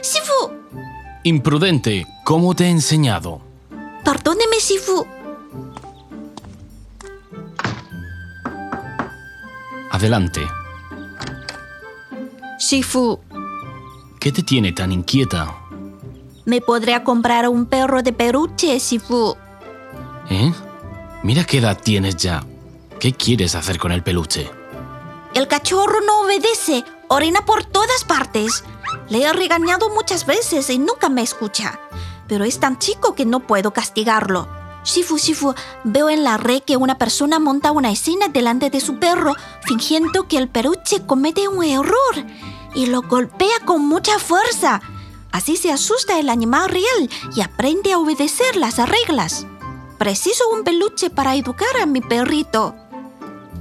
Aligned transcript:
Sifu. 0.00 0.52
Imprudente, 1.24 2.06
¿cómo 2.24 2.54
te 2.54 2.64
he 2.64 2.70
enseñado? 2.70 3.40
Perdóneme, 4.04 4.60
Sifu. 4.60 5.06
Adelante. 9.90 10.40
Sifu, 12.58 13.18
¿Qué 14.20 14.32
te 14.32 14.42
tiene 14.42 14.72
tan 14.72 14.92
inquieta? 14.92 15.54
¿me 16.48 16.62
podría 16.62 17.04
comprar 17.04 17.46
un 17.46 17.66
perro 17.66 18.02
de 18.02 18.14
peluche, 18.14 18.80
Sifu? 18.80 19.36
¿Eh? 20.30 20.50
Mira 21.22 21.44
qué 21.44 21.58
edad 21.58 21.78
tienes 21.78 22.16
ya. 22.16 22.42
¿Qué 22.98 23.12
quieres 23.12 23.54
hacer 23.54 23.78
con 23.78 23.92
el 23.92 24.02
peluche? 24.02 24.50
El 25.34 25.46
cachorro 25.46 26.00
no 26.00 26.22
obedece, 26.22 26.84
orina 27.08 27.44
por 27.44 27.64
todas 27.64 28.02
partes. 28.04 28.64
Le 29.08 29.22
he 29.22 29.32
regañado 29.32 29.90
muchas 29.90 30.26
veces 30.26 30.68
y 30.70 30.78
nunca 30.78 31.08
me 31.08 31.22
escucha. 31.22 31.80
Pero 32.26 32.44
es 32.44 32.60
tan 32.60 32.78
chico 32.78 33.14
que 33.14 33.24
no 33.24 33.40
puedo 33.40 33.72
castigarlo. 33.72 34.48
Shifu, 34.84 35.18
Shifu, 35.18 35.54
veo 35.84 36.08
en 36.08 36.24
la 36.24 36.36
red 36.36 36.62
que 36.62 36.76
una 36.76 36.96
persona 36.96 37.38
monta 37.38 37.72
una 37.72 37.90
escena 37.90 38.28
delante 38.28 38.70
de 38.70 38.80
su 38.80 38.98
perro, 38.98 39.34
fingiendo 39.66 40.28
que 40.28 40.38
el 40.38 40.48
peluche 40.48 41.04
comete 41.04 41.48
un 41.48 41.64
error 41.64 42.24
y 42.74 42.86
lo 42.86 43.02
golpea 43.02 43.60
con 43.64 43.86
mucha 43.86 44.18
fuerza. 44.18 44.80
Así 45.30 45.56
se 45.56 45.72
asusta 45.72 46.18
el 46.18 46.30
animal 46.30 46.70
real 46.70 47.10
y 47.34 47.40
aprende 47.42 47.92
a 47.92 47.98
obedecer 47.98 48.56
las 48.56 48.78
reglas. 48.78 49.46
Preciso 49.98 50.44
un 50.52 50.64
peluche 50.64 51.10
para 51.10 51.34
educar 51.34 51.76
a 51.82 51.86
mi 51.86 52.00
perrito. 52.00 52.74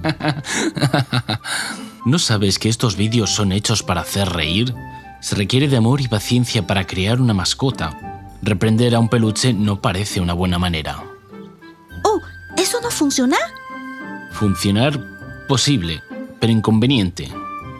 ¿No 2.05 2.19
sabes 2.19 2.59
que 2.59 2.69
estos 2.69 2.95
vídeos 2.95 3.31
son 3.31 3.51
hechos 3.51 3.83
para 3.83 4.01
hacer 4.01 4.29
reír? 4.29 4.73
Se 5.19 5.35
requiere 5.35 5.67
de 5.67 5.77
amor 5.77 6.01
y 6.01 6.07
paciencia 6.07 6.65
para 6.65 6.85
crear 6.85 7.19
una 7.19 7.33
mascota. 7.33 8.29
Reprender 8.41 8.95
a 8.95 8.99
un 8.99 9.09
peluche 9.09 9.53
no 9.53 9.81
parece 9.81 10.21
una 10.21 10.33
buena 10.33 10.59
manera. 10.59 11.03
Oh, 12.03 12.19
¿eso 12.55 12.79
no 12.81 12.91
funciona? 12.91 13.37
Funcionar 14.31 14.99
posible, 15.47 16.01
pero 16.39 16.53
inconveniente. 16.53 17.31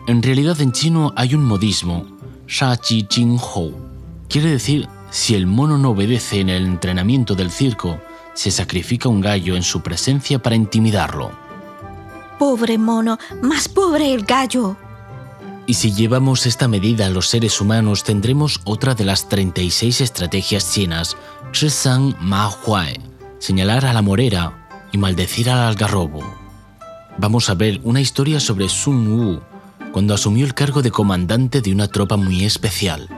En 0.07 0.23
realidad 0.23 0.59
en 0.61 0.71
chino 0.71 1.13
hay 1.16 1.35
un 1.35 1.44
modismo, 1.44 2.05
sha 2.47 2.75
ji 2.77 3.07
jing 3.09 3.38
hou. 3.38 3.73
Quiere 4.29 4.49
decir, 4.49 4.88
si 5.11 5.35
el 5.35 5.45
mono 5.45 5.77
no 5.77 5.91
obedece 5.91 6.39
en 6.39 6.49
el 6.49 6.66
entrenamiento 6.66 7.35
del 7.35 7.51
circo, 7.51 7.99
se 8.33 8.51
sacrifica 8.51 9.09
un 9.09 9.22
gallo 9.22 9.55
en 9.55 9.63
su 9.63 9.81
presencia 9.81 10.39
para 10.39 10.55
intimidarlo. 10.55 11.31
Pobre 12.39 12.77
mono, 12.77 13.17
más 13.41 13.67
pobre 13.67 14.13
el 14.13 14.23
gallo. 14.23 14.77
Y 15.69 15.73
si 15.73 15.91
llevamos 15.93 16.45
esta 16.45 16.69
medida 16.69 17.07
a 17.07 17.09
los 17.09 17.27
seres 17.27 17.59
humanos, 17.59 18.05
tendremos 18.05 18.61
otra 18.63 18.95
de 18.95 19.03
las 19.03 19.27
36 19.27 19.99
estrategias 19.99 20.71
chinas, 20.71 21.17
Zhisang 21.53 22.15
Ma 22.21 22.49
Huai, 22.49 22.97
señalar 23.37 23.85
a 23.85 23.91
la 23.91 24.01
morera 24.01 24.69
y 24.93 24.97
maldecir 24.97 25.49
al 25.49 25.59
algarrobo. 25.59 26.23
Vamos 27.17 27.49
a 27.49 27.53
ver 27.53 27.81
una 27.83 27.99
historia 27.99 28.39
sobre 28.39 28.69
Sun 28.69 29.07
Wu, 29.07 29.41
cuando 29.91 30.13
asumió 30.13 30.45
el 30.45 30.53
cargo 30.53 30.81
de 30.81 30.91
comandante 30.91 31.59
de 31.59 31.73
una 31.73 31.89
tropa 31.89 32.15
muy 32.15 32.45
especial. 32.45 33.09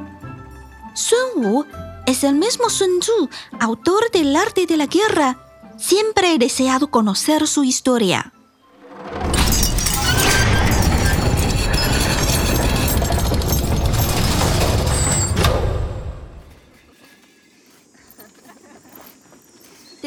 Sun 0.95 1.45
Wu 1.45 1.65
es 2.07 2.23
el 2.23 2.33
mismo 2.33 2.71
Sun 2.71 2.99
Tzu, 2.99 3.29
autor 3.59 4.09
del 4.11 4.35
arte 4.35 4.65
de 4.65 4.75
la 4.75 4.87
guerra. 4.87 5.37
Siempre 5.77 6.33
he 6.33 6.39
deseado 6.39 6.89
conocer 6.89 7.45
su 7.45 7.63
historia. 7.63 8.33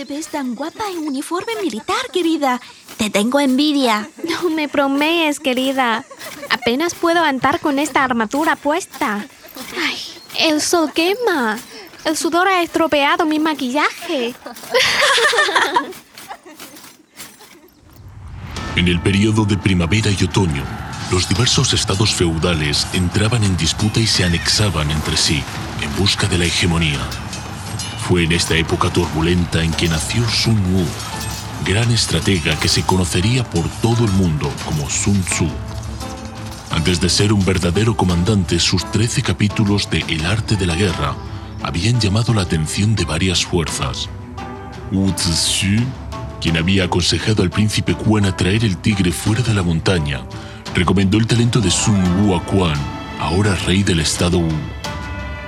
Te 0.02 0.14
ves 0.14 0.26
tan 0.26 0.56
guapa 0.56 0.90
en 0.90 1.06
uniforme 1.06 1.52
militar, 1.62 2.10
querida. 2.12 2.60
Te 2.96 3.08
tengo 3.08 3.38
envidia. 3.38 4.10
No 4.28 4.50
me 4.50 4.66
bromees, 4.66 5.38
querida. 5.38 6.04
Apenas 6.50 6.96
puedo 6.96 7.22
andar 7.22 7.60
con 7.60 7.78
esta 7.78 8.02
armadura 8.02 8.56
puesta. 8.56 9.24
Ay, 9.80 9.96
el 10.40 10.60
sol 10.60 10.90
quema. 10.92 11.56
El 12.04 12.16
sudor 12.16 12.48
ha 12.48 12.62
estropeado 12.62 13.26
mi 13.26 13.38
maquillaje. 13.38 14.34
En 18.74 18.88
el 18.88 19.00
periodo 19.02 19.44
de 19.44 19.56
primavera 19.56 20.10
y 20.10 20.24
otoño, 20.24 20.64
los 21.12 21.28
diversos 21.28 21.74
estados 21.74 22.12
feudales 22.12 22.88
entraban 22.94 23.44
en 23.44 23.56
disputa 23.56 24.00
y 24.00 24.06
se 24.06 24.24
anexaban 24.24 24.90
entre 24.90 25.16
sí 25.16 25.44
en 25.80 25.94
busca 25.96 26.26
de 26.26 26.38
la 26.38 26.46
hegemonía. 26.46 26.98
Fue 28.08 28.24
en 28.24 28.32
esta 28.32 28.56
época 28.56 28.90
turbulenta 28.90 29.62
en 29.62 29.70
que 29.72 29.88
nació 29.88 30.28
Sun 30.28 30.58
Wu, 30.74 30.84
gran 31.64 31.88
estratega 31.92 32.58
que 32.58 32.68
se 32.68 32.82
conocería 32.82 33.44
por 33.44 33.68
todo 33.80 34.04
el 34.04 34.10
mundo 34.12 34.50
como 34.64 34.90
Sun 34.90 35.22
Tzu. 35.22 35.48
Antes 36.72 37.00
de 37.00 37.08
ser 37.08 37.32
un 37.32 37.44
verdadero 37.44 37.96
comandante, 37.96 38.58
sus 38.58 38.90
13 38.90 39.22
capítulos 39.22 39.88
de 39.88 40.04
El 40.08 40.26
arte 40.26 40.56
de 40.56 40.66
la 40.66 40.74
guerra 40.74 41.14
habían 41.62 42.00
llamado 42.00 42.34
la 42.34 42.42
atención 42.42 42.96
de 42.96 43.04
varias 43.04 43.44
fuerzas. 43.44 44.08
Wu 44.90 45.14
Zixu, 45.16 45.80
quien 46.40 46.56
había 46.56 46.84
aconsejado 46.84 47.44
al 47.44 47.50
príncipe 47.50 47.94
Quan 47.94 48.24
a 48.24 48.36
traer 48.36 48.64
el 48.64 48.78
tigre 48.78 49.12
fuera 49.12 49.42
de 49.42 49.54
la 49.54 49.62
montaña, 49.62 50.22
recomendó 50.74 51.18
el 51.18 51.28
talento 51.28 51.60
de 51.60 51.70
Sun 51.70 52.02
Wu 52.18 52.34
a 52.34 52.44
Quan, 52.44 52.76
ahora 53.20 53.54
rey 53.64 53.84
del 53.84 54.00
estado 54.00 54.38
Wu. 54.38 54.52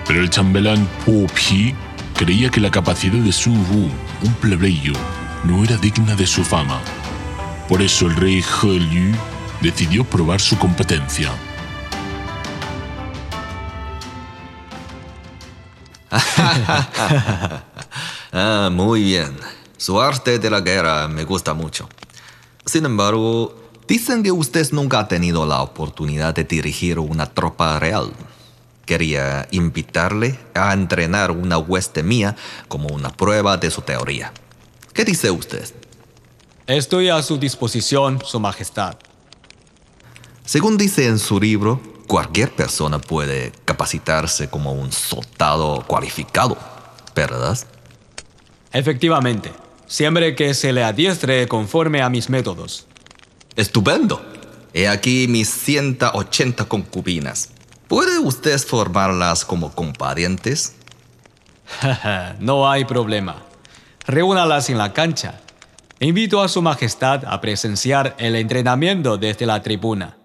Pero 0.06 0.21
el 0.21 0.31
chambelán 0.31 0.86
Po 1.04 1.26
Pi 1.34 1.75
creía 2.15 2.51
que 2.51 2.61
la 2.61 2.71
capacidad 2.71 3.19
de 3.19 3.33
Sun 3.33 3.59
Wu, 3.71 3.91
un 4.27 4.35
plebeyo, 4.41 4.93
no 5.45 5.63
era 5.65 5.77
digna 5.77 6.15
de 6.15 6.27
su 6.27 6.45
fama. 6.45 6.81
Por 7.69 7.83
eso 7.83 8.07
el 8.07 8.17
rey 8.17 8.43
He 8.63 8.67
Liu 8.79 9.15
decidió 9.61 10.05
probar 10.05 10.41
su 10.41 10.59
competencia. 10.59 11.31
Ah, 18.37 18.69
muy 18.73 19.05
bien. 19.05 19.37
Su 19.77 20.01
arte 20.01 20.41
de 20.41 20.51
la 20.51 20.61
guerra 20.61 21.07
me 21.07 21.23
gusta 21.23 21.55
mucho. 21.55 21.89
Sin 22.67 22.85
embargo, 22.85 23.55
dicen 23.87 24.25
que 24.25 24.33
usted 24.33 24.73
nunca 24.73 24.99
ha 24.99 25.07
tenido 25.07 25.47
la 25.47 25.63
oportunidad 25.63 26.35
de 26.35 26.43
dirigir 26.43 26.99
una 26.99 27.27
tropa 27.27 27.79
real. 27.79 28.11
Quería 28.87 29.49
invitarle 29.50 30.39
a 30.55 30.72
entrenar 30.72 31.31
una 31.31 31.59
hueste 31.59 32.03
mía 32.03 32.37
como 32.69 32.89
una 32.89 33.11
prueba 33.11 33.56
de 33.56 33.71
su 33.71 33.83
teoría. 33.83 34.33
¿Qué 34.93 35.05
dice 35.05 35.31
usted? 35.31 35.69
Estoy 36.67 37.09
a 37.09 37.22
su 37.22 37.39
disposición, 37.39 38.21
Su 38.25 38.41
Majestad. 38.41 38.97
Según 40.45 40.77
dice 40.77 41.06
en 41.06 41.19
su 41.19 41.41
libro, 41.41 41.81
cualquier 42.06 42.55
persona 42.55 42.99
puede 42.99 43.53
capacitarse 43.65 44.49
como 44.49 44.72
un 44.72 44.93
soldado 44.93 45.84
cualificado, 45.87 46.56
¿verdad? 47.15 47.59
Efectivamente, 48.72 49.53
siempre 49.87 50.34
que 50.34 50.53
se 50.55 50.72
le 50.72 50.84
adiestre 50.84 51.49
conforme 51.49 52.03
a 52.03 52.11
mis 52.11 52.28
métodos. 52.28 52.87
Estupendo. 53.56 54.25
He 54.72 54.89
aquí 54.89 55.28
mis 55.28 55.49
180 55.49 56.65
concubinas. 56.65 57.51
¿Puede 57.89 58.19
usted 58.19 58.59
formarlas 58.59 59.45
como 59.45 59.75
comparientes? 59.75 60.75
no 62.41 62.71
hay 62.71 62.84
problema. 62.84 63.43
Reúnalas 64.06 64.71
en 64.71 64.78
la 64.78 64.93
cancha. 64.93 65.41
Invito 66.00 66.43
a 66.43 66.49
Su 66.49 66.61
Majestad 66.61 67.25
a 67.27 67.41
presenciar 67.41 68.15
el 68.19 68.37
entrenamiento 68.37 69.17
desde 69.17 69.47
la 69.47 69.63
tribuna. 69.63 70.16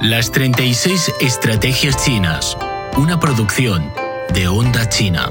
Las 0.00 0.30
36 0.32 1.14
Estrategias 1.20 2.04
Chinas, 2.04 2.58
una 2.98 3.18
producción 3.18 3.90
de 4.34 4.48
Onda 4.48 4.86
China. 4.90 5.30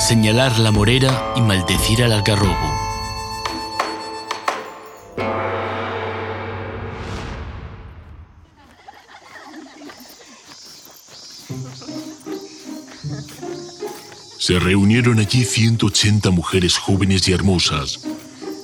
Señalar 0.00 0.58
la 0.58 0.72
morera 0.72 1.34
y 1.36 1.42
maldecir 1.42 2.02
al 2.02 2.12
algarrobo. 2.12 2.56
Se 14.38 14.58
reunieron 14.58 15.20
allí 15.20 15.44
180 15.44 16.30
mujeres 16.30 16.78
jóvenes 16.78 17.28
y 17.28 17.32
hermosas. 17.32 18.00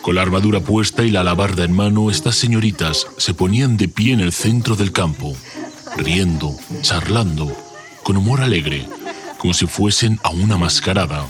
Con 0.03 0.17
la 0.17 0.23
armadura 0.23 0.61
puesta 0.61 1.05
y 1.05 1.11
la 1.11 1.21
alabarda 1.21 1.65
en 1.65 1.73
mano, 1.73 2.11
estas 2.11 2.35
señoritas 2.37 3.07
se 3.19 3.35
ponían 3.35 3.77
de 3.77 3.89
pie 3.89 4.15
en 4.15 4.21
el 4.21 4.33
centro 4.33 4.75
del 4.75 4.91
campo, 4.91 5.37
riendo, 5.97 6.57
charlando, 6.81 7.55
con 8.03 8.17
humor 8.17 8.41
alegre, 8.41 8.89
como 9.39 9.55
si 9.55 9.67
fuesen 9.67 10.19
a 10.23 10.31
una 10.31 10.57
mascarada. 10.57 11.27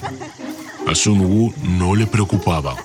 A 0.87 0.95
Sun 0.95 1.21
Wu 1.21 1.53
no 1.63 1.95
le 1.95 2.07
preocupaba. 2.07 2.77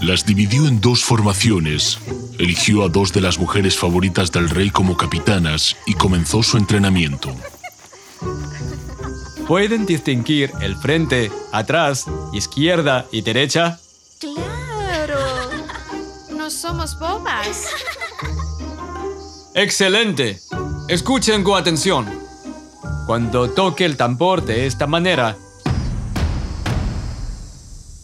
Las 0.00 0.24
dividió 0.24 0.66
en 0.66 0.80
dos 0.80 1.04
formaciones. 1.04 1.98
Eligió 2.38 2.82
a 2.82 2.88
dos 2.88 3.12
de 3.12 3.20
las 3.20 3.38
mujeres 3.38 3.76
favoritas 3.76 4.32
del 4.32 4.48
rey 4.48 4.70
como 4.70 4.96
capitanas 4.96 5.76
y 5.86 5.94
comenzó 5.94 6.42
su 6.42 6.56
entrenamiento. 6.56 7.34
¿Pueden 9.46 9.84
distinguir 9.86 10.50
el 10.60 10.76
frente, 10.76 11.30
atrás, 11.52 12.06
izquierda 12.32 13.06
y 13.12 13.22
derecha? 13.22 13.78
Claro. 14.18 15.18
No 16.30 16.50
somos 16.50 16.98
bobas. 16.98 17.66
¡Excelente! 19.54 20.40
Escuchen 20.88 21.44
con 21.44 21.58
atención. 21.60 22.21
Cuando 23.06 23.50
toque 23.50 23.84
el 23.84 23.96
tambor 23.96 24.44
de 24.44 24.66
esta 24.66 24.86
manera, 24.86 25.36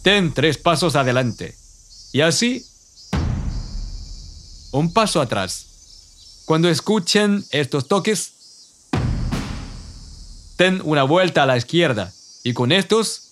den 0.03 0.33
tres 0.33 0.57
pasos 0.57 0.95
adelante. 0.95 1.55
Y 2.11 2.21
así, 2.21 2.65
un 4.71 4.93
paso 4.93 5.21
atrás. 5.21 6.43
Cuando 6.45 6.69
escuchen 6.69 7.45
estos 7.51 7.87
toques, 7.87 8.33
den 10.57 10.81
una 10.83 11.03
vuelta 11.03 11.43
a 11.43 11.45
la 11.45 11.57
izquierda. 11.57 12.11
Y 12.43 12.53
con 12.53 12.71
estos, 12.71 13.29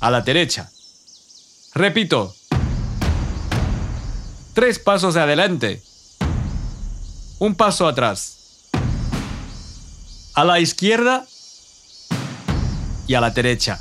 a 0.00 0.10
la 0.10 0.20
derecha. 0.20 0.70
Repito, 1.74 2.34
tres 4.52 4.78
pasos 4.78 5.16
adelante, 5.16 5.82
un 7.38 7.54
paso 7.54 7.88
atrás, 7.88 8.43
a 10.34 10.44
la 10.44 10.60
izquierda 10.60 11.26
y 13.06 13.14
a 13.14 13.20
la 13.20 13.30
derecha. 13.30 13.80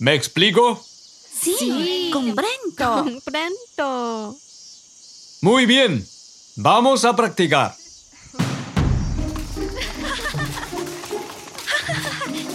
¿Me 0.00 0.14
explico? 0.14 0.82
Sí, 1.40 2.10
comprendo. 2.12 3.04
Comprendo. 3.04 4.36
Muy 5.42 5.66
bien, 5.66 6.06
vamos 6.56 7.04
a 7.04 7.14
practicar. 7.14 7.74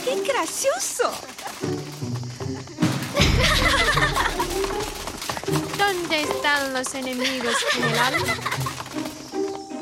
¡Qué 0.03 0.21
gracioso! 0.27 1.11
¿Dónde 5.77 6.21
están 6.21 6.73
los 6.73 6.93
enemigos, 6.93 7.55
general? 7.71 8.13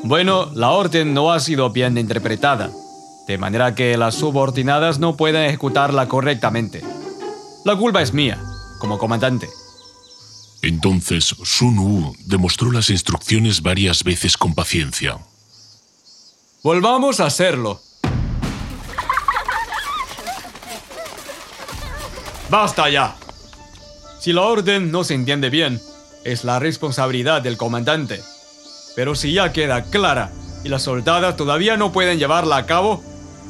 Bueno, 0.02 0.50
la 0.54 0.70
orden 0.70 1.14
no 1.14 1.32
ha 1.32 1.40
sido 1.40 1.70
bien 1.70 1.96
interpretada, 1.98 2.70
de 3.26 3.38
manera 3.38 3.74
que 3.74 3.96
las 3.96 4.14
subordinadas 4.14 4.98
no 4.98 5.16
pueden 5.16 5.42
ejecutarla 5.42 6.08
correctamente. 6.08 6.82
La 7.64 7.76
culpa 7.76 8.02
es 8.02 8.12
mía, 8.12 8.38
como 8.78 8.98
comandante. 8.98 9.48
Entonces 10.62 11.24
Sun 11.24 11.78
Wu 11.78 12.16
demostró 12.26 12.70
las 12.70 12.90
instrucciones 12.90 13.62
varias 13.62 14.04
veces 14.04 14.36
con 14.36 14.54
paciencia. 14.54 15.18
Volvamos 16.62 17.20
a 17.20 17.26
hacerlo. 17.26 17.80
¡Basta 22.50 22.88
ya! 22.88 23.16
Si 24.20 24.32
la 24.32 24.42
orden 24.42 24.90
no 24.90 25.04
se 25.04 25.14
entiende 25.14 25.50
bien, 25.50 25.80
es 26.24 26.44
la 26.44 26.58
responsabilidad 26.58 27.42
del 27.42 27.56
comandante. 27.56 28.22
Pero 28.96 29.14
si 29.14 29.32
ya 29.32 29.52
queda 29.52 29.84
clara 29.84 30.32
y 30.64 30.68
las 30.68 30.82
soldadas 30.82 31.36
todavía 31.36 31.76
no 31.76 31.92
pueden 31.92 32.18
llevarla 32.18 32.56
a 32.56 32.64
cabo, 32.66 33.02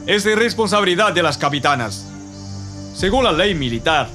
es 0.06 0.24
de 0.24 0.34
responsabilidad 0.34 1.12
de 1.12 1.22
las 1.22 1.38
capitanas. 1.38 2.04
Según 2.94 3.24
la 3.24 3.32
ley 3.32 3.54
militar, 3.54 4.08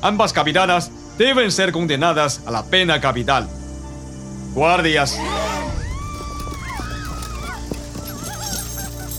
ambas 0.00 0.32
capitanas 0.32 0.90
deben 1.18 1.50
ser 1.52 1.72
condenadas 1.72 2.40
a 2.46 2.50
la 2.50 2.64
pena 2.64 3.00
capital. 3.00 3.48
Guardias, 4.54 5.18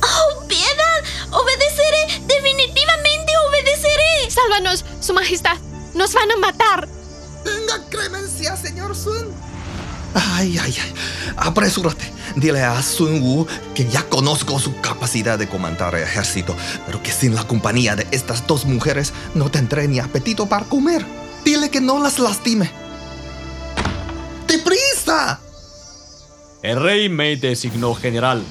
¡Oh, 0.01 0.47
piedad! 0.47 1.03
¡Obedeceré! 1.31 2.21
¡Definitivamente 2.27 3.31
obedeceré! 3.49 4.29
¡Sálvanos, 4.29 4.85
Su 5.01 5.13
Majestad! 5.13 5.57
¡Nos 5.93 6.13
van 6.13 6.31
a 6.31 6.37
matar! 6.37 6.87
Tenga 7.43 7.83
clemencia, 7.89 8.55
señor 8.55 8.95
Sun. 8.95 9.33
Ay, 10.13 10.57
ay, 10.61 10.75
ay. 10.81 10.93
Apresúrate. 11.37 12.14
Dile 12.35 12.63
a 12.63 12.81
Sun 12.81 13.21
Wu 13.21 13.47
que 13.73 13.85
ya 13.87 14.03
conozco 14.03 14.59
su 14.59 14.79
capacidad 14.81 15.39
de 15.39 15.47
comandar 15.47 15.95
ejército, 15.95 16.55
pero 16.85 17.01
que 17.01 17.11
sin 17.11 17.33
la 17.33 17.47
compañía 17.47 17.95
de 17.95 18.07
estas 18.11 18.45
dos 18.45 18.65
mujeres 18.65 19.13
no 19.33 19.49
tendré 19.49 19.87
ni 19.87 19.99
apetito 19.99 20.45
para 20.47 20.65
comer. 20.65 21.05
Dile 21.45 21.69
que 21.69 21.79
no 21.79 22.01
las 22.01 22.19
lastime. 22.19 22.69
¡Deprisa! 24.47 25.39
El 26.61 26.81
rey 26.81 27.09
me 27.09 27.35
designó 27.37 27.93
general. 27.93 28.43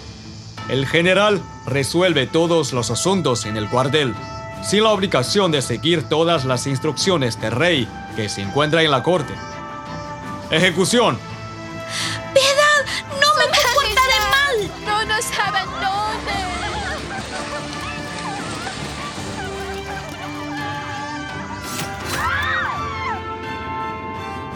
El 0.68 0.86
general 0.86 1.42
resuelve 1.66 2.26
todos 2.26 2.72
los 2.72 2.90
asuntos 2.90 3.44
en 3.44 3.56
el 3.56 3.68
cuartel, 3.68 4.14
sin 4.62 4.84
la 4.84 4.90
obligación 4.90 5.52
de 5.52 5.60
seguir 5.60 6.04
todas 6.04 6.46
las 6.46 6.66
instrucciones 6.66 7.38
del 7.40 7.52
rey 7.52 7.88
que 8.16 8.30
se 8.30 8.40
encuentra 8.40 8.82
en 8.82 8.90
la 8.90 9.02
corte. 9.02 9.34
Ejecución. 10.50 11.18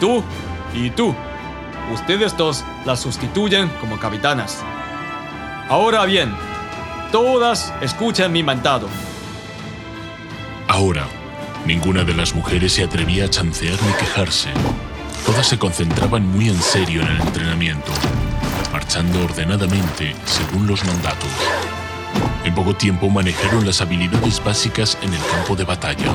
Tú 0.01 0.23
y 0.75 0.91
tú. 0.91 1.15
Ustedes 1.93 2.37
dos 2.37 2.65
las 2.85 3.01
sustituyen 3.01 3.69
como 3.81 3.99
capitanas. 3.99 4.63
Ahora 5.69 6.05
bien, 6.05 6.33
todas 7.11 7.73
escuchen 7.81 8.31
mi 8.33 8.43
mandado. 8.43 8.89
Ahora, 10.69 11.07
ninguna 11.67 12.05
de 12.05 12.15
las 12.15 12.35
mujeres 12.35 12.75
se 12.75 12.85
atrevía 12.85 13.25
a 13.25 13.31
chancear 13.31 13.79
ni 13.83 13.93
quejarse. 13.95 14.51
Todas 15.27 15.47
se 15.47 15.59
concentraban 15.59 16.27
muy 16.27 16.49
en 16.49 16.61
serio 16.61 17.03
en 17.03 17.09
el 17.09 17.21
entrenamiento, 17.21 17.93
marchando 18.73 19.25
ordenadamente 19.25 20.15
según 20.25 20.67
los 20.67 20.85
mandatos. 20.85 21.29
En 22.45 22.55
poco 22.55 22.75
tiempo 22.75 23.09
manejaron 23.09 23.67
las 23.67 23.81
habilidades 23.81 24.43
básicas 24.43 24.97
en 25.03 25.13
el 25.13 25.21
campo 25.31 25.57
de 25.57 25.65
batalla. 25.65 26.15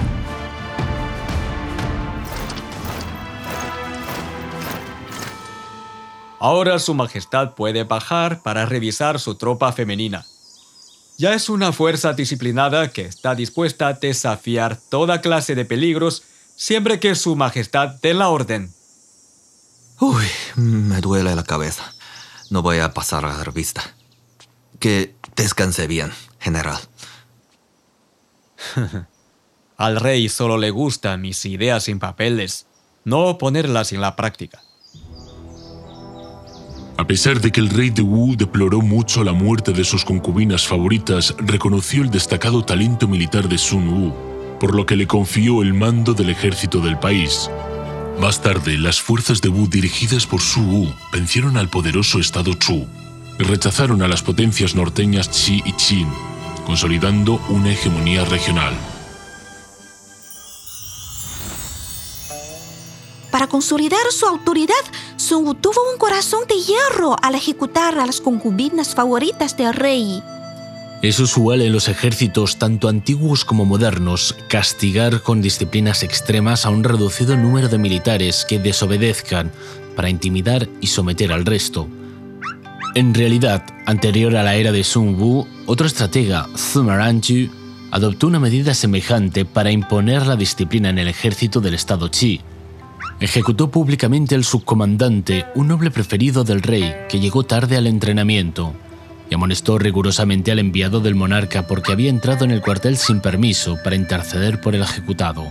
Ahora 6.44 6.78
Su 6.78 6.94
Majestad 6.94 7.56
puede 7.56 7.86
bajar 7.86 8.44
para 8.44 8.66
revisar 8.66 9.18
su 9.18 9.36
tropa 9.36 9.72
femenina. 9.72 10.26
Ya 11.18 11.34
es 11.36 11.48
una 11.48 11.72
fuerza 11.72 12.12
disciplinada 12.12 12.92
que 12.92 13.04
está 13.04 13.34
dispuesta 13.34 13.88
a 13.88 13.94
desafiar 13.94 14.76
toda 14.76 15.22
clase 15.22 15.56
de 15.56 15.64
peligros 15.64 16.24
siempre 16.58 17.00
que 17.00 17.16
Su 17.16 17.38
Majestad 17.38 17.96
dé 18.02 18.14
la 18.14 18.28
orden. 18.28 18.74
Uy, 20.02 20.26
me 20.58 21.00
duele 21.00 21.34
la 21.34 21.46
cabeza. 21.46 21.94
No 22.50 22.62
voy 22.62 22.80
a 22.80 22.94
pasar 22.94 23.24
a 23.24 23.38
la 23.38 23.46
revista. 23.46 23.82
Que 24.80 25.16
descanse 25.38 25.88
bien, 25.88 26.12
general. 26.42 26.82
Al 29.78 29.96
rey 29.98 30.28
solo 30.28 30.58
le 30.58 30.72
gustan 30.72 31.22
mis 31.22 31.46
ideas 31.46 31.86
sin 31.86 32.00
papeles, 32.00 32.68
no 33.06 33.38
ponerlas 33.38 33.94
en 33.94 34.02
la 34.02 34.18
práctica. 34.18 34.62
A 36.96 37.08
pesar 37.08 37.42
de 37.42 37.52
que 37.52 37.60
el 37.60 37.70
rey 37.70 37.90
de 37.90 38.04
Wu 38.04 38.36
deploró 38.36 38.82
mucho 38.82 39.24
la 39.24 39.34
muerte 39.34 39.74
de 39.74 39.84
sus 39.84 40.06
concubinas 40.06 40.68
favoritas, 40.68 41.36
reconoció 41.40 42.04
el 42.04 42.12
destacado 42.12 42.64
talento 42.64 43.08
militar 43.08 43.50
de 43.50 43.58
Sun 43.58 43.88
Wu, 43.88 44.14
por 44.60 44.76
lo 44.76 44.86
que 44.86 44.96
le 44.96 45.08
confió 45.08 45.64
el 45.64 45.74
mando 45.74 46.14
del 46.14 46.30
ejército 46.30 46.80
del 46.80 47.00
país. 47.00 47.50
Más 48.20 48.42
tarde, 48.42 48.78
las 48.78 49.02
fuerzas 49.02 49.42
de 49.42 49.50
Wu 49.50 49.68
dirigidas 49.68 50.28
por 50.28 50.42
Su 50.42 50.62
Wu 50.62 50.94
vencieron 51.12 51.58
al 51.58 51.68
poderoso 51.68 52.20
estado 52.20 52.54
Chu 52.54 52.86
y 53.40 53.44
rechazaron 53.44 54.04
a 54.04 54.08
las 54.08 54.22
potencias 54.22 54.76
norteñas 54.76 55.30
Qi 55.30 55.64
y 55.66 55.72
Qin, 55.74 56.08
consolidando 56.64 57.42
una 57.50 57.72
hegemonía 57.72 58.24
regional. 58.24 58.74
Para 63.34 63.48
consolidar 63.48 64.12
su 64.12 64.28
autoridad, 64.28 64.76
Sun 65.16 65.48
Wu 65.48 65.56
tuvo 65.56 65.92
un 65.92 65.98
corazón 65.98 66.42
de 66.48 66.54
hierro 66.54 67.16
al 67.20 67.34
ejecutar 67.34 67.98
a 67.98 68.06
las 68.06 68.22
concubinas 68.22 68.94
favoritas 68.94 69.58
del 69.58 69.74
rey. 69.74 70.22
Es 71.02 71.20
usual 71.20 71.62
en 71.62 71.74
los 71.74 71.88
ejércitos 71.88 72.60
tanto 72.60 72.90
antiguos 72.90 73.44
como 73.44 73.66
modernos 73.66 74.36
castigar 74.50 75.24
con 75.24 75.42
disciplinas 75.42 76.04
extremas 76.04 76.68
a 76.68 76.70
un 76.70 76.84
reducido 76.84 77.36
número 77.36 77.70
de 77.70 77.80
militares 77.80 78.46
que 78.48 78.60
desobedezcan 78.60 79.52
para 79.96 80.12
intimidar 80.12 80.70
y 80.80 80.86
someter 80.86 81.34
al 81.34 81.44
resto. 81.44 81.88
En 82.94 83.16
realidad, 83.16 83.66
anterior 83.88 84.36
a 84.36 84.44
la 84.44 84.58
era 84.58 84.72
de 84.72 84.84
Sun 84.84 85.20
Wu, 85.20 85.48
otro 85.66 85.88
estratega, 85.88 86.48
Sima 86.54 86.98
Ranju, 86.98 87.50
adoptó 87.90 88.28
una 88.28 88.40
medida 88.40 88.76
semejante 88.76 89.44
para 89.44 89.72
imponer 89.72 90.28
la 90.28 90.36
disciplina 90.36 90.92
en 90.92 91.00
el 91.00 91.08
ejército 91.08 91.62
del 91.62 91.74
estado 91.74 92.12
Qi. 92.12 92.40
Ejecutó 93.24 93.72
públicamente 93.72 94.36
al 94.36 94.44
subcomandante, 94.44 95.46
un 95.56 95.70
noble 95.70 95.92
preferido 95.92 96.44
del 96.44 96.62
rey, 96.62 96.94
que 97.08 97.22
llegó 97.22 97.46
tarde 97.46 97.78
al 97.78 97.88
entrenamiento, 97.88 98.74
y 99.30 99.34
amonestó 99.34 99.80
rigurosamente 99.80 100.52
al 100.52 100.60
enviado 100.60 101.00
del 101.00 101.16
monarca 101.16 101.66
porque 101.66 101.94
había 101.94 102.10
entrado 102.10 102.44
en 102.44 102.52
el 102.52 102.60
cuartel 102.60 102.98
sin 102.98 103.22
permiso 103.22 103.78
para 103.82 103.96
interceder 103.96 104.60
por 104.60 104.76
el 104.76 104.82
ejecutado. 104.82 105.46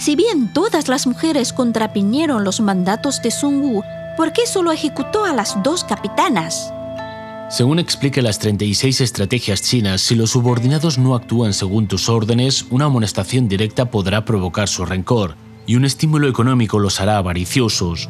Si 0.00 0.16
bien 0.16 0.52
todas 0.52 0.88
las 0.88 1.06
mujeres 1.06 1.52
contrapiñeron 1.52 2.42
los 2.42 2.60
mandatos 2.60 3.22
de 3.22 3.30
Sun 3.30 3.60
Wu, 3.60 3.84
¿por 4.16 4.32
qué 4.32 4.48
solo 4.48 4.72
ejecutó 4.72 5.24
a 5.24 5.32
las 5.32 5.62
dos 5.62 5.84
capitanas? 5.84 6.72
Según 7.50 7.78
explica 7.78 8.20
las 8.20 8.40
36 8.40 9.00
estrategias 9.00 9.62
chinas, 9.62 10.00
si 10.00 10.16
los 10.16 10.30
subordinados 10.30 10.98
no 10.98 11.14
actúan 11.14 11.52
según 11.52 11.86
tus 11.86 12.08
órdenes, 12.08 12.66
una 12.70 12.86
amonestación 12.86 13.48
directa 13.48 13.92
podrá 13.92 14.24
provocar 14.24 14.66
su 14.66 14.84
rencor, 14.84 15.36
y 15.70 15.76
un 15.76 15.84
estímulo 15.84 16.26
económico 16.26 16.80
los 16.80 17.00
hará 17.00 17.16
avariciosos. 17.16 18.08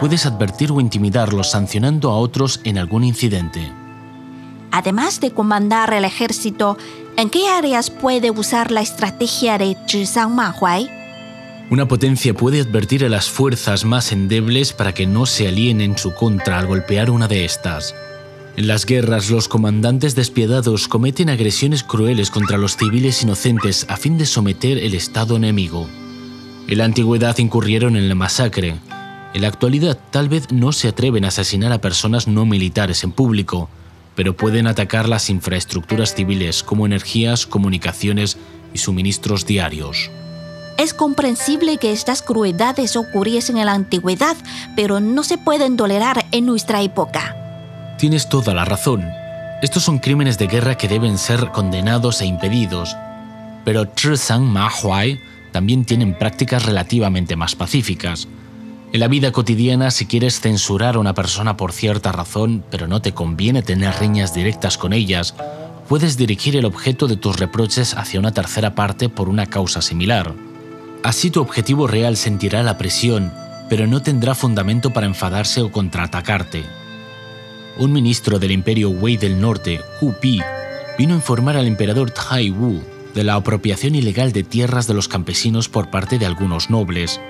Puedes 0.00 0.24
advertir 0.24 0.72
o 0.72 0.80
intimidarlos 0.80 1.50
sancionando 1.50 2.10
a 2.10 2.16
otros 2.16 2.60
en 2.64 2.78
algún 2.78 3.04
incidente. 3.04 3.70
Además 4.70 5.20
de 5.20 5.30
comandar 5.30 5.92
el 5.92 6.06
ejército, 6.06 6.78
¿en 7.18 7.28
qué 7.28 7.48
áreas 7.48 7.90
puede 7.90 8.30
usar 8.30 8.70
la 8.70 8.80
estrategia 8.80 9.58
de 9.58 9.76
Zhisang 9.86 10.34
Mahuai? 10.34 10.88
Una 11.68 11.86
potencia 11.86 12.32
puede 12.32 12.62
advertir 12.62 13.04
a 13.04 13.10
las 13.10 13.28
fuerzas 13.28 13.84
más 13.84 14.10
endebles 14.10 14.72
para 14.72 14.94
que 14.94 15.06
no 15.06 15.26
se 15.26 15.46
alíen 15.46 15.82
en 15.82 15.98
su 15.98 16.14
contra 16.14 16.58
al 16.58 16.66
golpear 16.66 17.10
una 17.10 17.28
de 17.28 17.44
estas. 17.44 17.94
En 18.56 18.66
las 18.66 18.86
guerras, 18.86 19.28
los 19.28 19.48
comandantes 19.48 20.14
despiadados 20.14 20.88
cometen 20.88 21.28
agresiones 21.28 21.82
crueles 21.82 22.30
contra 22.30 22.56
los 22.56 22.78
civiles 22.78 23.22
inocentes 23.22 23.84
a 23.90 23.98
fin 23.98 24.16
de 24.16 24.24
someter 24.24 24.78
el 24.78 24.94
Estado 24.94 25.36
enemigo. 25.36 25.90
En 26.68 26.78
la 26.78 26.84
antigüedad 26.84 27.36
incurrieron 27.38 27.96
en 27.96 28.08
la 28.08 28.14
masacre. 28.14 28.76
En 29.34 29.42
la 29.42 29.48
actualidad 29.48 29.98
tal 30.10 30.28
vez 30.28 30.52
no 30.52 30.72
se 30.72 30.88
atreven 30.88 31.24
a 31.24 31.28
asesinar 31.28 31.72
a 31.72 31.80
personas 31.80 32.28
no 32.28 32.46
militares 32.46 33.04
en 33.04 33.12
público, 33.12 33.68
pero 34.14 34.36
pueden 34.36 34.66
atacar 34.66 35.08
las 35.08 35.30
infraestructuras 35.30 36.14
civiles 36.14 36.62
como 36.62 36.86
energías, 36.86 37.46
comunicaciones 37.46 38.36
y 38.74 38.78
suministros 38.78 39.46
diarios. 39.46 40.10
Es 40.78 40.94
comprensible 40.94 41.76
que 41.76 41.92
estas 41.92 42.22
crueldades 42.22 42.96
ocurriesen 42.96 43.58
en 43.58 43.66
la 43.66 43.74
antigüedad, 43.74 44.36
pero 44.74 45.00
no 45.00 45.22
se 45.22 45.38
pueden 45.38 45.76
tolerar 45.76 46.26
en 46.32 46.46
nuestra 46.46 46.82
época. 46.82 47.36
Tienes 47.98 48.28
toda 48.28 48.54
la 48.54 48.64
razón. 48.64 49.04
Estos 49.62 49.84
son 49.84 49.98
crímenes 49.98 50.38
de 50.38 50.46
guerra 50.46 50.76
que 50.76 50.88
deben 50.88 51.18
ser 51.18 51.50
condenados 51.52 52.20
e 52.20 52.26
impedidos. 52.26 52.96
Pero 53.64 53.86
Zhisang 53.96 54.42
Ma 54.42 54.70
Huai 54.82 55.20
también 55.52 55.84
tienen 55.84 56.18
prácticas 56.18 56.66
relativamente 56.66 57.36
más 57.36 57.54
pacíficas. 57.54 58.28
En 58.92 59.00
la 59.00 59.08
vida 59.08 59.32
cotidiana, 59.32 59.90
si 59.90 60.06
quieres 60.06 60.40
censurar 60.40 60.96
a 60.96 60.98
una 60.98 61.14
persona 61.14 61.56
por 61.56 61.72
cierta 61.72 62.12
razón, 62.12 62.64
pero 62.70 62.88
no 62.88 63.00
te 63.00 63.12
conviene 63.12 63.62
tener 63.62 63.94
riñas 64.00 64.34
directas 64.34 64.76
con 64.76 64.92
ellas, 64.92 65.34
puedes 65.88 66.16
dirigir 66.16 66.56
el 66.56 66.64
objeto 66.64 67.06
de 67.06 67.16
tus 67.16 67.38
reproches 67.38 67.94
hacia 67.94 68.20
una 68.20 68.32
tercera 68.32 68.74
parte 68.74 69.08
por 69.08 69.28
una 69.28 69.46
causa 69.46 69.80
similar. 69.80 70.34
Así 71.02 71.30
tu 71.30 71.40
objetivo 71.40 71.86
real 71.86 72.16
sentirá 72.16 72.62
la 72.62 72.76
presión, 72.78 73.32
pero 73.68 73.86
no 73.86 74.02
tendrá 74.02 74.34
fundamento 74.34 74.90
para 74.90 75.06
enfadarse 75.06 75.62
o 75.62 75.70
contraatacarte 75.70 76.64
un 77.78 77.92
ministro 77.92 78.38
del 78.38 78.52
imperio 78.52 78.90
Wei 78.90 79.16
del 79.16 79.40
Norte, 79.40 79.80
Hu 80.00 80.12
Pi, 80.20 80.40
vino 80.98 81.14
a 81.14 81.16
informar 81.16 81.56
al 81.56 81.66
emperador 81.66 82.10
Tai 82.10 82.50
Wu 82.50 82.82
de 83.14 83.24
la 83.24 83.34
apropiación 83.34 83.94
ilegal 83.94 84.32
de 84.32 84.42
tierras 84.42 84.86
de 84.86 84.94
los 84.94 85.08
campesinos 85.08 85.68
por 85.68 85.90
parte 85.90 86.18
de 86.18 86.26
algunos 86.26 86.70
nobles. 86.70 87.20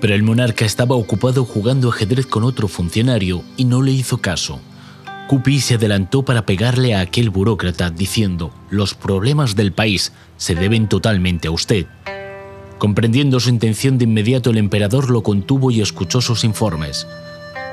Pero 0.00 0.14
el 0.14 0.22
monarca 0.22 0.64
estaba 0.64 0.94
ocupado 0.94 1.44
jugando 1.44 1.90
ajedrez 1.90 2.26
con 2.26 2.44
otro 2.44 2.68
funcionario 2.68 3.42
y 3.56 3.64
no 3.64 3.82
le 3.82 3.92
hizo 3.92 4.18
caso. 4.18 4.60
Pi 5.44 5.60
se 5.60 5.74
adelantó 5.74 6.24
para 6.24 6.46
pegarle 6.46 6.94
a 6.94 7.00
aquel 7.00 7.28
burócrata 7.28 7.90
diciendo, 7.90 8.50
los 8.70 8.94
problemas 8.94 9.54
del 9.56 9.72
país 9.72 10.12
se 10.38 10.54
deben 10.54 10.88
totalmente 10.88 11.48
a 11.48 11.50
usted. 11.50 11.86
Comprendiendo 12.78 13.38
su 13.38 13.50
intención 13.50 13.98
de 13.98 14.04
inmediato, 14.04 14.50
el 14.50 14.56
emperador 14.56 15.10
lo 15.10 15.22
contuvo 15.22 15.70
y 15.70 15.82
escuchó 15.82 16.20
sus 16.20 16.44
informes. 16.44 17.06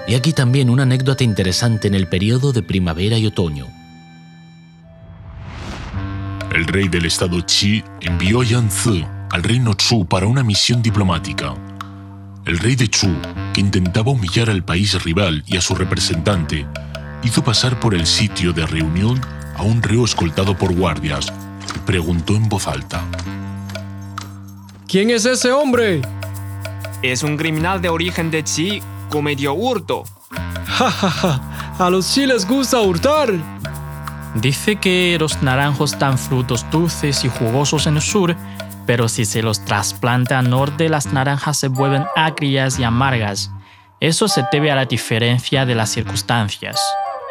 Y 0.07 0.15
aquí 0.15 0.33
también 0.33 0.69
una 0.69 0.83
anécdota 0.83 1.23
interesante 1.23 1.87
en 1.87 1.95
el 1.95 2.07
periodo 2.07 2.51
de 2.51 2.61
primavera 2.61 3.17
y 3.17 3.25
otoño. 3.25 3.67
El 6.55 6.67
rey 6.67 6.87
del 6.87 7.05
estado 7.05 7.45
Qi 7.45 7.83
envió 7.99 8.39
a 8.39 8.45
Yan 8.45 8.71
Zi 8.71 9.05
al 9.29 9.43
reino 9.43 9.73
Chu 9.73 10.05
para 10.05 10.25
una 10.25 10.41
misión 10.41 10.81
diplomática. 10.81 11.53
El 12.45 12.59
rey 12.59 12.77
de 12.77 12.87
Chu, 12.87 13.13
que 13.53 13.59
intentaba 13.59 14.13
humillar 14.13 14.49
al 14.49 14.63
país 14.63 15.03
rival 15.03 15.43
y 15.47 15.57
a 15.57 15.61
su 15.61 15.75
representante, 15.75 16.65
hizo 17.23 17.43
pasar 17.43 17.77
por 17.81 17.93
el 17.93 18.07
sitio 18.07 18.53
de 18.53 18.65
reunión 18.65 19.19
a 19.57 19.63
un 19.63 19.83
reo 19.83 20.05
escoltado 20.05 20.57
por 20.57 20.73
guardias 20.73 21.27
y 21.75 21.79
preguntó 21.79 22.37
en 22.37 22.47
voz 22.47 22.69
alta. 22.69 23.03
¿Quién 24.87 25.09
es 25.09 25.25
ese 25.25 25.51
hombre? 25.51 26.03
Es 27.01 27.23
un 27.23 27.35
criminal 27.35 27.81
de 27.81 27.89
origen 27.89 28.31
de 28.31 28.43
Qi 28.43 28.81
cometió 29.09 29.53
hurto. 29.55 30.05
Ja, 30.67 30.89
ja, 30.89 31.09
ja. 31.09 31.75
A 31.79 31.89
los 31.89 32.05
sí 32.05 32.25
les 32.25 32.47
gusta 32.47 32.79
hurtar. 32.79 33.33
Dice 34.35 34.75
que 34.75 35.15
los 35.19 35.41
naranjos 35.41 35.97
dan 35.97 36.17
frutos 36.17 36.65
dulces 36.69 37.23
y 37.23 37.29
jugosos 37.29 37.87
en 37.87 37.95
el 37.95 38.01
sur, 38.01 38.35
pero 38.85 39.07
si 39.07 39.25
se 39.25 39.41
los 39.41 39.63
trasplanta 39.63 40.39
al 40.39 40.49
norte, 40.49 40.89
las 40.89 41.13
naranjas 41.13 41.57
se 41.57 41.69
vuelven 41.69 42.05
agrias 42.15 42.77
y 42.77 42.83
amargas. 42.83 43.51
Eso 44.01 44.27
se 44.27 44.43
debe 44.51 44.71
a 44.71 44.75
la 44.75 44.85
diferencia 44.85 45.65
de 45.65 45.73
las 45.73 45.89
circunstancias. 45.89 46.79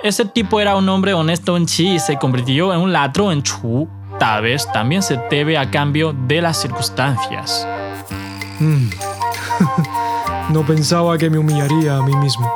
Ese 0.03 0.25
tipo 0.25 0.61
era 0.61 0.77
un 0.77 0.89
hombre 0.89 1.15
honesto 1.15 1.57
en 1.57 1.67
Chi 1.67 1.95
y 1.95 1.99
se 1.99 2.17
convirtió 2.17 2.73
en 2.73 2.81
un 2.81 2.93
ladrón 2.93 3.33
en 3.33 3.43
Chu. 3.43 3.89
Tal 4.19 4.43
vez 4.43 4.71
también 4.73 5.03
se 5.03 5.21
debe 5.31 5.59
a 5.59 5.71
cambio 5.71 6.15
de 6.27 6.41
las 6.41 6.61
circunstancias. 6.61 7.67
Mm. 8.59 8.89
No 10.51 10.61
pensaba 10.65 11.17
que 11.17 11.31
me 11.31 11.39
humillaría 11.39 11.97
a 11.97 12.03
mí 12.03 12.15
mismo. 12.17 12.51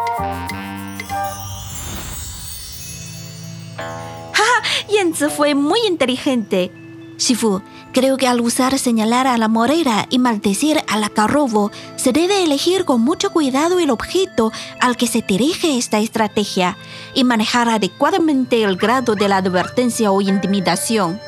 Fue 5.37 5.55
muy 5.55 5.79
inteligente. 5.87 6.73
Shifu, 7.19 7.63
creo 7.93 8.17
que 8.17 8.27
al 8.27 8.41
usar 8.41 8.77
señalar 8.81 9.29
a 9.29 9.39
la 9.39 9.47
morera 9.47 10.09
y 10.11 10.19
maldecir 10.19 10.81
a 10.89 10.99
la 10.99 11.09
carrobo, 11.09 11.71
se 11.95 12.13
debe 12.13 12.43
elegir 12.43 12.85
con 12.85 13.03
mucho 13.03 13.31
cuidado 13.31 13.79
el 13.79 13.91
objeto 13.91 14.51
al 14.81 14.97
que 14.97 15.07
se 15.07 15.23
dirige 15.23 15.79
esta 15.79 16.01
estrategia 16.01 16.77
y 17.15 17.23
manejar 17.23 17.69
adecuadamente 17.69 18.65
el 18.65 18.77
grado 18.77 19.15
de 19.15 19.29
la 19.29 19.37
advertencia 19.37 20.11
o 20.11 20.21
intimidación. 20.21 21.21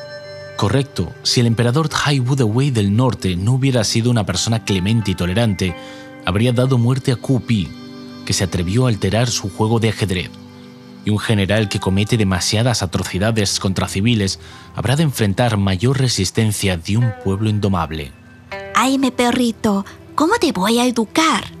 Correcto. 0.57 1.09
Si 1.23 1.39
el 1.39 1.47
emperador 1.47 1.87
Tai 1.87 2.19
Wu 2.19 2.35
de 2.35 2.43
Wei 2.43 2.71
del 2.71 2.93
Norte 2.93 3.37
no 3.37 3.53
hubiera 3.53 3.85
sido 3.85 4.11
una 4.11 4.25
persona 4.25 4.65
clemente 4.65 5.11
y 5.11 5.15
tolerante, 5.15 5.75
habría 6.25 6.51
dado 6.51 6.77
muerte 6.77 7.13
a 7.13 7.15
Ku 7.15 7.41
Pi, 7.41 7.69
que 8.25 8.33
se 8.33 8.43
atrevió 8.43 8.85
a 8.85 8.89
alterar 8.89 9.29
su 9.29 9.49
juego 9.49 9.79
de 9.79 9.89
ajedrez. 9.89 10.40
Y 11.03 11.09
un 11.09 11.19
general 11.19 11.69
que 11.69 11.79
comete 11.79 12.17
demasiadas 12.17 12.83
atrocidades 12.83 13.59
contra 13.59 13.87
civiles 13.87 14.39
habrá 14.75 14.95
de 14.95 15.03
enfrentar 15.03 15.57
mayor 15.57 15.99
resistencia 15.99 16.77
de 16.77 16.97
un 16.97 17.13
pueblo 17.23 17.49
indomable. 17.49 18.11
Ay, 18.75 18.97
perrito, 19.11 19.85
¿cómo 20.15 20.33
te 20.39 20.51
voy 20.51 20.79
a 20.79 20.85
educar? 20.85 21.60